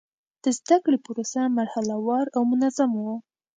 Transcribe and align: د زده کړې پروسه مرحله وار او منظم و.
د 0.43 0.45
زده 0.57 0.77
کړې 0.83 0.97
پروسه 1.05 1.41
مرحله 1.57 1.95
وار 2.05 2.25
او 2.35 2.41
منظم 2.51 2.91
و. 2.95 3.05